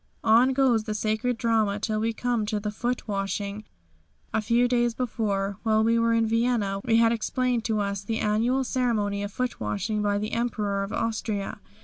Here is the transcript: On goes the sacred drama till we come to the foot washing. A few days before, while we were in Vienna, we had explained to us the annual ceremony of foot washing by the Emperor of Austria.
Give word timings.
On 0.23 0.51
goes 0.51 0.85
the 0.85 0.95
sacred 0.95 1.37
drama 1.37 1.77
till 1.77 1.99
we 1.99 2.11
come 2.11 2.47
to 2.47 2.59
the 2.59 2.71
foot 2.71 3.07
washing. 3.07 3.65
A 4.33 4.41
few 4.41 4.67
days 4.67 4.95
before, 4.95 5.59
while 5.61 5.83
we 5.83 5.99
were 5.99 6.11
in 6.15 6.25
Vienna, 6.25 6.81
we 6.83 6.95
had 6.97 7.11
explained 7.11 7.63
to 7.65 7.79
us 7.81 8.01
the 8.01 8.17
annual 8.17 8.63
ceremony 8.63 9.21
of 9.21 9.31
foot 9.31 9.59
washing 9.59 10.01
by 10.01 10.17
the 10.17 10.31
Emperor 10.31 10.81
of 10.81 10.91
Austria. 10.91 11.59